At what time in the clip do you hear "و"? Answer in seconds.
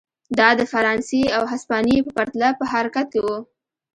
3.25-3.27